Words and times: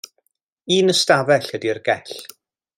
Un 0.77 0.89
ystafell 0.95 1.53
ydy'r 1.59 1.83
gell. 1.91 2.19